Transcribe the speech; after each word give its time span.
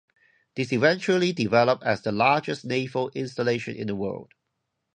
This 0.55 0.73
eventually 0.73 1.31
developed 1.31 1.83
as 1.83 2.01
the 2.01 2.11
largest 2.11 2.65
naval 2.65 3.11
installation 3.11 3.75
in 3.75 3.85
the 3.85 3.95
world. 3.95 4.33